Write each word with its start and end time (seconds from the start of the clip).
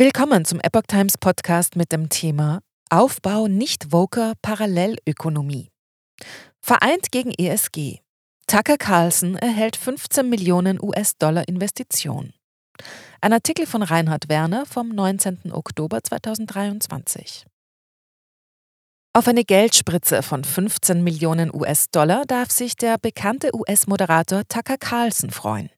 Willkommen 0.00 0.44
zum 0.44 0.60
Epoch 0.60 0.84
Times 0.86 1.18
Podcast 1.18 1.74
mit 1.74 1.90
dem 1.90 2.08
Thema 2.08 2.60
Aufbau 2.88 3.48
nicht-woker 3.48 4.34
Parallelökonomie. 4.42 5.72
Vereint 6.60 7.10
gegen 7.10 7.32
ESG. 7.36 7.98
Tucker 8.46 8.76
Carlson 8.78 9.34
erhält 9.34 9.74
15 9.74 10.28
Millionen 10.28 10.80
US-Dollar 10.80 11.48
Investition. 11.48 12.32
Ein 13.20 13.32
Artikel 13.32 13.66
von 13.66 13.82
Reinhard 13.82 14.28
Werner 14.28 14.66
vom 14.66 14.88
19. 14.90 15.50
Oktober 15.50 16.00
2023. 16.00 17.44
Auf 19.14 19.26
eine 19.26 19.42
Geldspritze 19.42 20.22
von 20.22 20.44
15 20.44 21.02
Millionen 21.02 21.52
US-Dollar 21.52 22.24
darf 22.24 22.52
sich 22.52 22.76
der 22.76 22.98
bekannte 22.98 23.50
US-Moderator 23.52 24.44
Tucker 24.46 24.78
Carlson 24.78 25.30
freuen. 25.30 25.70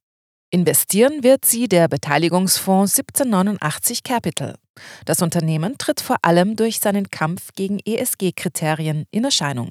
Investieren 0.53 1.23
wird 1.23 1.45
sie 1.45 1.69
der 1.69 1.87
Beteiligungsfonds 1.87 2.99
1789 2.99 4.03
Capital. 4.03 4.57
Das 5.05 5.23
Unternehmen 5.23 5.79
tritt 5.79 6.01
vor 6.01 6.17
allem 6.23 6.57
durch 6.57 6.81
seinen 6.81 7.09
Kampf 7.09 7.53
gegen 7.55 7.79
ESG-Kriterien 7.79 9.07
in 9.13 9.25
Erscheinung. 9.25 9.71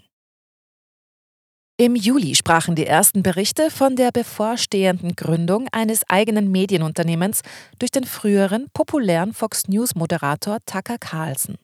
Im 1.75 1.95
Juli 1.95 2.33
sprachen 2.33 2.75
die 2.75 2.85
ersten 2.85 3.23
Berichte 3.23 3.71
von 3.71 3.97
der 3.97 4.11
bevorstehenden 4.11 5.17
Gründung 5.17 5.67
eines 5.73 6.01
eigenen 6.07 6.49
Medienunternehmens 6.49 7.41
durch 7.77 7.91
den 7.91 8.05
früheren 8.05 8.67
populären 8.73 9.33
Fox 9.33 9.67
News-Moderator 9.67 10.59
Tucker 10.65 10.97
Carlson. 10.97 11.57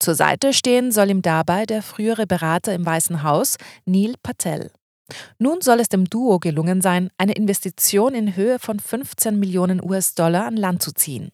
Zur 0.00 0.16
Seite 0.16 0.52
stehen 0.52 0.90
soll 0.90 1.10
ihm 1.10 1.22
dabei 1.22 1.64
der 1.64 1.82
frühere 1.82 2.26
Berater 2.26 2.74
im 2.74 2.86
Weißen 2.86 3.22
Haus, 3.22 3.56
Neil 3.84 4.14
Patel. 4.22 4.70
Nun 5.38 5.60
soll 5.60 5.80
es 5.80 5.88
dem 5.88 6.04
Duo 6.04 6.38
gelungen 6.38 6.80
sein, 6.80 7.10
eine 7.18 7.32
Investition 7.32 8.14
in 8.14 8.36
Höhe 8.36 8.58
von 8.58 8.78
15 8.80 9.38
Millionen 9.38 9.82
US-Dollar 9.82 10.46
an 10.46 10.56
Land 10.56 10.82
zu 10.82 10.92
ziehen. 10.92 11.30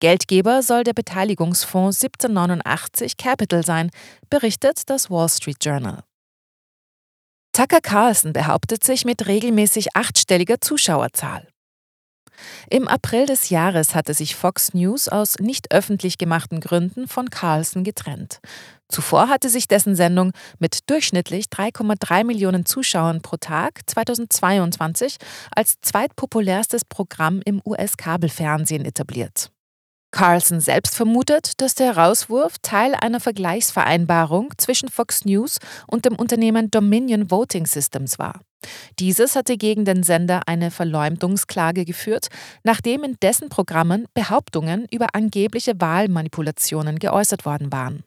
Geldgeber 0.00 0.62
soll 0.62 0.84
der 0.84 0.94
Beteiligungsfonds 0.94 2.02
1789 2.02 3.16
Capital 3.16 3.64
sein, 3.64 3.90
berichtet 4.30 4.88
das 4.88 5.10
Wall 5.10 5.28
Street 5.28 5.58
Journal. 5.62 6.04
Tucker 7.52 7.80
Carlson 7.80 8.32
behauptet 8.32 8.84
sich 8.84 9.04
mit 9.04 9.26
regelmäßig 9.26 9.94
achtstelliger 9.94 10.60
Zuschauerzahl. 10.60 11.49
Im 12.68 12.88
April 12.88 13.26
des 13.26 13.50
Jahres 13.50 13.94
hatte 13.94 14.14
sich 14.14 14.36
Fox 14.36 14.74
News 14.74 15.08
aus 15.08 15.38
nicht 15.38 15.72
öffentlich 15.72 16.18
gemachten 16.18 16.60
Gründen 16.60 17.08
von 17.08 17.30
Carlson 17.30 17.84
getrennt. 17.84 18.40
Zuvor 18.88 19.28
hatte 19.28 19.48
sich 19.48 19.68
dessen 19.68 19.94
Sendung 19.94 20.32
mit 20.58 20.90
durchschnittlich 20.90 21.46
3,3 21.46 22.24
Millionen 22.24 22.66
Zuschauern 22.66 23.22
pro 23.22 23.36
Tag 23.36 23.80
2022 23.86 25.16
als 25.54 25.80
zweitpopulärstes 25.80 26.84
Programm 26.84 27.40
im 27.44 27.62
US-Kabelfernsehen 27.64 28.84
etabliert. 28.84 29.50
Carlson 30.10 30.60
selbst 30.60 30.96
vermutet, 30.96 31.60
dass 31.60 31.74
der 31.74 31.96
Rauswurf 31.96 32.56
Teil 32.62 32.94
einer 32.94 33.20
Vergleichsvereinbarung 33.20 34.52
zwischen 34.58 34.88
Fox 34.88 35.24
News 35.24 35.58
und 35.86 36.04
dem 36.04 36.16
Unternehmen 36.16 36.70
Dominion 36.70 37.30
Voting 37.30 37.66
Systems 37.66 38.18
war. 38.18 38.40
Dieses 38.98 39.36
hatte 39.36 39.56
gegen 39.56 39.84
den 39.84 40.02
Sender 40.02 40.42
eine 40.46 40.70
Verleumdungsklage 40.70 41.84
geführt, 41.84 42.28
nachdem 42.62 43.04
in 43.04 43.16
dessen 43.22 43.48
Programmen 43.48 44.06
Behauptungen 44.14 44.86
über 44.90 45.14
angebliche 45.14 45.80
Wahlmanipulationen 45.80 46.98
geäußert 46.98 47.46
worden 47.46 47.72
waren. 47.72 48.04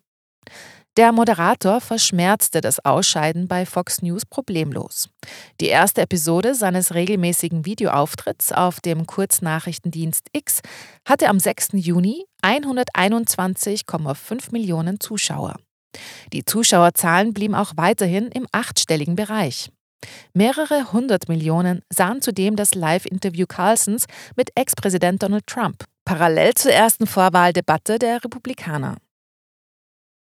Der 0.95 1.11
Moderator 1.11 1.81
verschmerzte 1.81 2.61
das 2.61 2.86
Ausscheiden 2.86 3.47
bei 3.47 3.66
Fox 3.66 4.03
News 4.03 4.27
problemlos. 4.27 5.09
Die 5.59 5.66
erste 5.66 6.02
Episode 6.02 6.53
seines 6.53 6.94
regelmäßigen 6.94 7.66
Videoauftritts 7.66 8.52
auf 8.52 8.80
dem 8.80 9.08
Kurznachrichtendienst 9.08 10.27
X 10.33 10.59
hatte 11.03 11.30
am 11.30 11.39
6. 11.39 11.69
Juni 11.73 12.25
121,5 12.44 14.52
Millionen 14.52 14.99
Zuschauer. 14.99 15.55
Die 16.31 16.45
Zuschauerzahlen 16.45 17.33
blieben 17.33 17.55
auch 17.55 17.71
weiterhin 17.75 18.27
im 18.27 18.45
achtstelligen 18.52 19.16
Bereich. 19.16 19.71
Mehrere 20.36 20.93
hundert 20.93 21.27
Millionen 21.27 21.81
sahen 21.92 22.21
zudem 22.21 22.55
das 22.55 22.75
Live-Interview 22.75 23.48
Carlsons 23.48 24.05
mit 24.36 24.52
Ex-Präsident 24.54 25.23
Donald 25.23 25.48
Trump, 25.48 25.86
parallel 26.05 26.54
zur 26.54 26.71
ersten 26.71 27.08
Vorwahldebatte 27.08 27.98
der 27.98 28.23
Republikaner. 28.23 28.98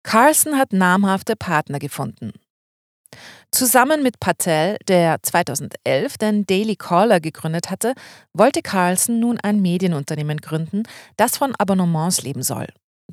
Carlson 0.04 0.58
hat 0.58 0.74
namhafte 0.74 1.36
Partner 1.36 1.80
gefunden. 1.80 2.34
Zusammen 3.52 4.04
mit 4.04 4.20
Patel, 4.20 4.78
der 4.88 5.22
2011 5.24 6.18
den 6.20 6.46
Daily 6.46 6.76
Caller 6.76 7.20
gegründet 7.20 7.72
hatte, 7.72 7.94
wollte 8.34 8.62
Carlson 8.62 9.20
nun 9.20 9.40
ein 9.40 9.62
Medienunternehmen 9.62 10.38
gründen, 10.38 10.84
das 11.18 11.38
von 11.38 11.56
Abonnements 11.58 12.22
leben 12.22 12.44
soll. 12.44 12.68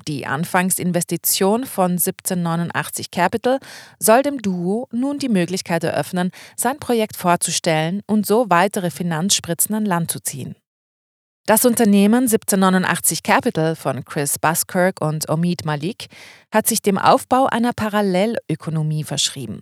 Die 0.07 0.27
Anfangsinvestition 0.27 1.65
von 1.65 1.91
1789 1.93 3.09
Capital 3.09 3.59
soll 3.99 4.21
dem 4.21 4.39
Duo 4.41 4.87
nun 4.91 5.17
die 5.17 5.29
Möglichkeit 5.29 5.83
eröffnen, 5.83 6.29
sein 6.55 6.77
Projekt 6.77 7.17
vorzustellen 7.17 8.03
und 8.05 8.27
so 8.27 8.45
weitere 8.49 8.91
Finanzspritzen 8.91 9.73
an 9.73 9.85
Land 9.85 10.11
zu 10.11 10.19
ziehen. 10.19 10.55
Das 11.47 11.63
Unternehmen 11.63 12.25
1789 12.25 13.23
Capital 13.23 13.77
von 13.77 14.03
Chris 14.03 14.37
Buskirk 14.37 14.99
und 14.99 15.29
Omid 15.29 15.63
Malik 15.63 16.07
hat 16.53 16.67
sich 16.67 16.81
dem 16.81 16.97
Aufbau 16.97 17.45
einer 17.45 17.71
Parallelökonomie 17.71 19.05
verschrieben. 19.05 19.61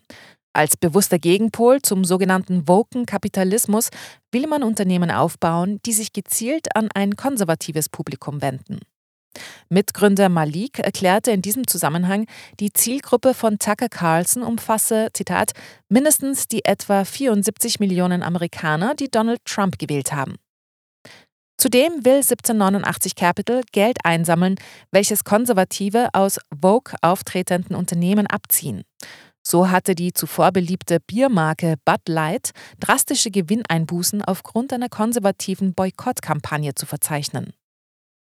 Als 0.52 0.78
bewusster 0.78 1.20
Gegenpol 1.20 1.84
zum 1.84 2.04
sogenannten 2.04 2.68
Woken 2.68 3.06
Kapitalismus 3.06 3.90
will 4.32 4.48
man 4.48 4.64
Unternehmen 4.64 5.12
aufbauen, 5.12 5.80
die 5.86 5.94
sich 5.94 6.12
gezielt 6.12 6.76
an 6.76 6.90
ein 6.96 7.16
konservatives 7.18 7.88
Publikum 7.88 8.42
wenden. 8.42 8.80
Mitgründer 9.70 10.30
Malik 10.30 10.80
erklärte 10.80 11.30
in 11.30 11.44
diesem 11.44 11.68
Zusammenhang, 11.68 12.26
die 12.60 12.74
Zielgruppe 12.74 13.36
von 13.36 13.60
Tucker 13.60 13.90
Carlson 13.90 14.42
umfasse, 14.42 15.10
Zitat, 15.14 15.52
mindestens 15.88 16.48
die 16.48 16.66
etwa 16.66 17.06
74 17.06 17.80
Millionen 17.80 18.24
Amerikaner, 18.24 18.96
die 18.96 19.12
Donald 19.12 19.46
Trump 19.46 19.78
gewählt 19.78 20.14
haben. 20.14 20.38
Zudem 21.66 22.06
will 22.06 22.18
1789 22.18 23.16
Capital 23.16 23.64
Geld 23.72 23.98
einsammeln, 24.04 24.54
welches 24.92 25.24
Konservative 25.24 26.10
aus 26.14 26.40
Vogue 26.62 26.94
auftretenden 27.02 27.76
Unternehmen 27.76 28.28
abziehen. 28.28 28.84
So 29.42 29.72
hatte 29.72 29.96
die 29.96 30.14
zuvor 30.14 30.52
beliebte 30.52 31.00
Biermarke 31.00 31.78
Bud 31.84 32.02
Light 32.08 32.52
drastische 32.80 33.32
Gewinneinbußen 33.32 34.24
aufgrund 34.24 34.74
einer 34.74 34.90
konservativen 34.90 35.74
Boykottkampagne 35.74 36.76
zu 36.76 36.86
verzeichnen. 36.86 37.52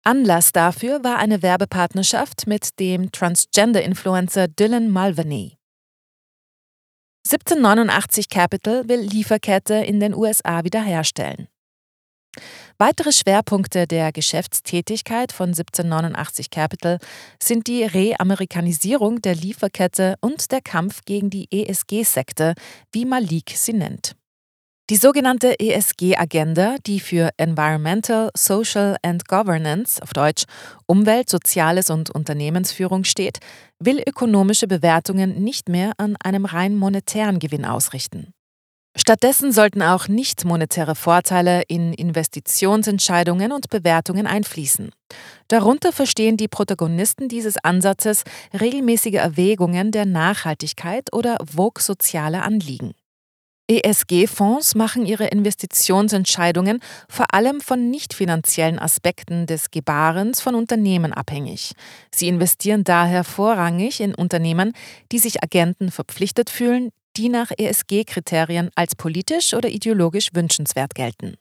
Anlass 0.04 0.52
dafür 0.52 1.02
war 1.02 1.16
eine 1.16 1.40
Werbepartnerschaft 1.40 2.46
mit 2.46 2.78
dem 2.78 3.10
Transgender-Influencer 3.10 4.48
Dylan 4.48 4.90
Mulvaney. 4.90 5.56
1789 7.26 8.28
Capital 8.28 8.86
will 8.86 9.00
Lieferkette 9.00 9.76
in 9.76 9.98
den 9.98 10.14
USA 10.14 10.62
wiederherstellen. 10.62 11.48
Weitere 12.78 13.12
Schwerpunkte 13.12 13.86
der 13.86 14.12
Geschäftstätigkeit 14.12 15.32
von 15.32 15.50
1789 15.50 16.50
Capital 16.50 16.98
sind 17.42 17.66
die 17.66 17.84
Reamerikanisierung 17.84 19.20
der 19.20 19.34
Lieferkette 19.34 20.16
und 20.20 20.50
der 20.50 20.60
Kampf 20.60 21.02
gegen 21.04 21.28
die 21.28 21.48
ESG-Sekte, 21.50 22.54
wie 22.92 23.04
Malik 23.04 23.52
sie 23.54 23.74
nennt. 23.74 24.16
Die 24.90 24.96
sogenannte 24.96 25.60
ESG-Agenda, 25.60 26.74
die 26.84 26.98
für 26.98 27.30
Environmental, 27.36 28.30
Social 28.36 28.96
and 29.02 29.28
Governance 29.28 30.02
auf 30.02 30.12
Deutsch 30.12 30.46
Umwelt, 30.86 31.30
Soziales 31.30 31.90
und 31.90 32.10
Unternehmensführung 32.10 33.04
steht, 33.04 33.38
will 33.78 34.02
ökonomische 34.04 34.66
Bewertungen 34.66 35.44
nicht 35.44 35.68
mehr 35.68 35.92
an 35.98 36.16
einem 36.16 36.44
rein 36.44 36.74
monetären 36.74 37.38
Gewinn 37.38 37.66
ausrichten. 37.66 38.32
Stattdessen 38.96 39.52
sollten 39.52 39.82
auch 39.82 40.08
nicht 40.08 40.44
monetäre 40.44 40.96
Vorteile 40.96 41.62
in 41.68 41.92
Investitionsentscheidungen 41.92 43.52
und 43.52 43.70
Bewertungen 43.70 44.26
einfließen. 44.26 44.90
Darunter 45.46 45.92
verstehen 45.92 46.36
die 46.36 46.48
Protagonisten 46.48 47.28
dieses 47.28 47.56
Ansatzes 47.56 48.24
regelmäßige 48.52 49.14
Erwägungen 49.14 49.92
der 49.92 50.06
Nachhaltigkeit 50.06 51.12
oder 51.12 51.38
Vogue 51.44 51.80
soziale 51.80 52.42
Anliegen. 52.42 52.94
ESG-Fonds 53.70 54.74
machen 54.74 55.06
ihre 55.06 55.28
Investitionsentscheidungen 55.28 56.80
vor 57.08 57.32
allem 57.32 57.60
von 57.60 57.88
nicht 57.88 58.14
finanziellen 58.14 58.80
Aspekten 58.80 59.46
des 59.46 59.70
Gebarens 59.70 60.40
von 60.40 60.56
Unternehmen 60.56 61.12
abhängig. 61.12 61.74
Sie 62.12 62.26
investieren 62.26 62.82
daher 62.82 63.22
vorrangig 63.22 64.00
in 64.00 64.12
Unternehmen, 64.12 64.72
die 65.12 65.20
sich 65.20 65.44
Agenten 65.44 65.92
verpflichtet 65.92 66.50
fühlen, 66.50 66.90
die 67.16 67.28
nach 67.28 67.50
ESG-Kriterien 67.56 68.70
als 68.74 68.94
politisch 68.96 69.54
oder 69.54 69.68
ideologisch 69.68 70.28
wünschenswert 70.32 70.94
gelten. 70.94 71.36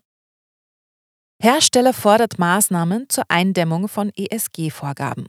Hersteller 1.41 1.93
fordert 1.93 2.37
Maßnahmen 2.37 3.07
zur 3.09 3.23
Eindämmung 3.29 3.87
von 3.87 4.11
ESG-Vorgaben. 4.15 5.27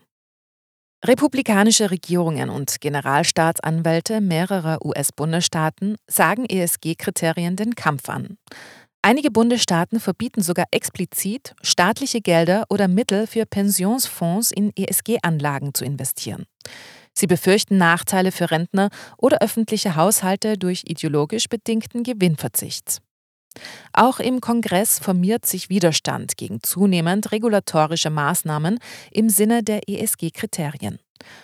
Republikanische 1.04 1.90
Regierungen 1.90 2.50
und 2.50 2.80
Generalstaatsanwälte 2.80 4.20
mehrerer 4.20 4.84
US-Bundesstaaten 4.84 5.96
sagen 6.06 6.44
ESG-Kriterien 6.44 7.56
den 7.56 7.74
Kampf 7.74 8.08
an. 8.10 8.36
Einige 9.02 9.30
Bundesstaaten 9.30 9.98
verbieten 9.98 10.42
sogar 10.42 10.66
explizit, 10.72 11.54
staatliche 11.62 12.20
Gelder 12.20 12.64
oder 12.68 12.86
Mittel 12.86 13.26
für 13.26 13.46
Pensionsfonds 13.46 14.50
in 14.50 14.72
ESG-Anlagen 14.76 15.72
zu 15.72 15.86
investieren. 15.86 16.44
Sie 17.14 17.26
befürchten 17.26 17.76
Nachteile 17.76 18.32
für 18.32 18.50
Rentner 18.50 18.90
oder 19.18 19.38
öffentliche 19.42 19.96
Haushalte 19.96 20.56
durch 20.56 20.84
ideologisch 20.86 21.48
bedingten 21.48 22.02
Gewinnverzicht. 22.02 22.98
Auch 23.92 24.20
im 24.20 24.40
Kongress 24.40 24.98
formiert 24.98 25.44
sich 25.44 25.68
Widerstand 25.68 26.36
gegen 26.36 26.62
zunehmend 26.62 27.32
regulatorische 27.32 28.10
Maßnahmen 28.10 28.78
im 29.10 29.28
Sinne 29.28 29.62
der 29.62 29.88
ESG-Kriterien. 29.88 30.98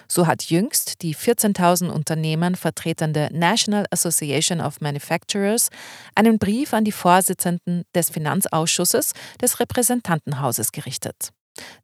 So 0.08 0.26
hat 0.26 0.44
jüngst 0.44 1.02
die 1.02 1.14
14.000 1.14 1.90
Unternehmen 1.90 2.54
vertretende 2.54 3.28
National 3.32 3.86
Association 3.90 4.60
of 4.60 4.80
Manufacturers 4.80 5.68
einen 6.14 6.38
Brief 6.38 6.72
an 6.72 6.84
die 6.84 6.92
Vorsitzenden 6.92 7.82
des 7.94 8.08
Finanzausschusses 8.10 9.12
des 9.42 9.60
Repräsentantenhauses 9.60 10.72
gerichtet. 10.72 11.32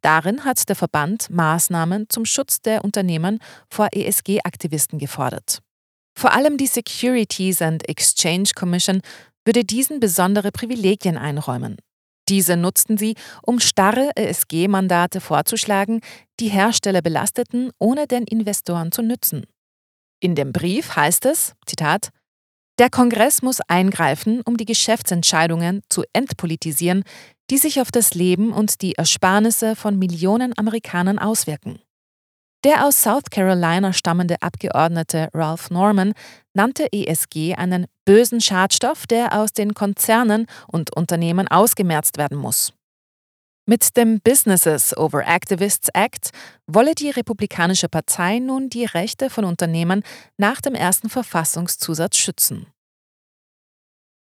Darin 0.01 0.45
hat 0.45 0.69
der 0.69 0.77
Verband 0.77 1.31
Maßnahmen 1.31 2.07
zum 2.09 2.25
Schutz 2.25 2.61
der 2.61 2.85
Unternehmen 2.85 3.39
vor 3.71 3.89
ESG-Aktivisten 3.93 4.99
gefordert. 4.99 5.61
Vor 6.15 6.33
allem 6.33 6.57
die 6.59 6.67
Securities 6.67 7.63
and 7.63 7.89
Exchange 7.89 8.51
Commission 8.55 9.01
würde 9.45 9.65
diesen 9.65 10.01
besondere 10.01 10.53
Privilegien 10.53 11.17
einräumen. 11.17 11.77
Diese 12.29 12.57
nutzten 12.57 12.99
sie, 12.99 13.17
um 13.43 13.59
starre 13.59 14.11
ESG-Mandate 14.15 15.21
vorzuschlagen, 15.21 16.01
die 16.39 16.49
Hersteller 16.49 17.03
belasteten, 17.03 17.73
ohne 17.79 18.07
den 18.07 18.25
Investoren 18.25 18.93
zu 18.93 19.03
nützen. 19.03 19.45
In 20.21 20.37
dem 20.37 20.53
Brief 20.53 20.95
heißt 20.95 21.27
es, 21.27 21.55
Zitat, 21.67 22.11
der 22.79 22.91
Kongress 22.91 23.43
muss 23.43 23.61
eingreifen, 23.69 24.41
um 24.45 24.57
die 24.57 24.65
Geschäftsentscheidungen 24.65 25.83
zu 25.89 26.05
entpolitisieren, 26.13 27.05
die 27.51 27.59
sich 27.59 27.81
auf 27.81 27.91
das 27.91 28.15
Leben 28.15 28.53
und 28.53 28.81
die 28.83 28.95
Ersparnisse 28.95 29.77
von 29.77 29.99
Millionen 29.99 30.57
Amerikanern 30.57 31.19
auswirken. 31.19 31.81
Der 32.65 32.87
aus 32.87 33.03
South 33.03 33.31
Carolina 33.31 33.93
stammende 33.93 34.41
Abgeordnete 34.41 35.29
Ralph 35.35 35.71
Norman 35.71 36.15
nannte 36.55 36.93
ESG 36.93 37.57
einen 37.57 37.87
bösen 38.05 38.41
Schadstoff, 38.41 39.07
der 39.07 39.39
aus 39.39 39.53
den 39.53 39.75
Konzernen 39.75 40.47
und 40.69 40.95
Unternehmen 40.97 41.49
ausgemerzt 41.49 42.19
werden 42.19 42.39
muss. 42.39 42.73
Mit 43.64 43.97
dem 43.97 44.20
Businesses 44.20 44.97
Over 44.97 45.25
Activists 45.25 45.88
Act 45.94 46.31
wolle 46.67 46.97
die 46.97 47.11
Republikanische 47.11 47.88
Partei 47.88 48.41
nun 48.41 48.69
die 48.69 48.85
Rechte 48.85 49.31
von 49.31 49.44
Unternehmen 49.44 50.03
nach 50.37 50.61
dem 50.61 50.75
ersten 50.75 51.09
Verfassungszusatz 51.09 52.17
schützen. 52.17 52.72